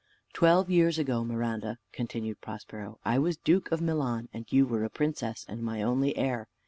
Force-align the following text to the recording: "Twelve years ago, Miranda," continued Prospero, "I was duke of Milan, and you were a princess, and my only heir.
"Twelve 0.33 0.67
years 0.71 0.97
ago, 0.97 1.23
Miranda," 1.23 1.77
continued 1.91 2.41
Prospero, 2.41 2.97
"I 3.05 3.19
was 3.19 3.37
duke 3.37 3.71
of 3.71 3.81
Milan, 3.83 4.29
and 4.33 4.51
you 4.51 4.65
were 4.65 4.83
a 4.83 4.89
princess, 4.89 5.45
and 5.47 5.61
my 5.61 5.83
only 5.83 6.17
heir. 6.17 6.47